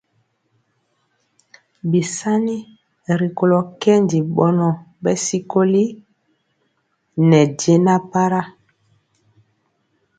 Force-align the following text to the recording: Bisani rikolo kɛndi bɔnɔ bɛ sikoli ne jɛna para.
Bisani 1.89 2.57
rikolo 3.19 3.57
kɛndi 3.81 4.19
bɔnɔ 4.35 4.67
bɛ 5.01 5.11
sikoli 5.25 5.83
ne 7.29 7.39
jɛna 7.59 7.95
para. 8.11 8.41